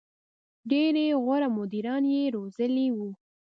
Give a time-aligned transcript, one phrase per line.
[0.69, 3.09] •ډېری غوره مدیران یې روزلي وو.